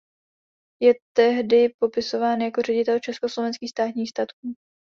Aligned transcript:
Je 0.81 0.93
tehdy 1.15 1.69
popisován 1.79 2.41
jako 2.41 2.61
ředitel 2.61 2.99
Československých 2.99 3.69
státních 3.69 4.09
statků. 4.09 4.53